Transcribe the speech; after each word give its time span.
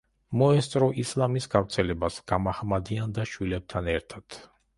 მოესწრო 0.41 0.87
ისლამის 1.03 1.47
გავრცელებას, 1.55 2.17
გამაჰმადიანდა 2.33 3.27
შვილებთან 3.35 3.93
ერთად. 3.99 4.41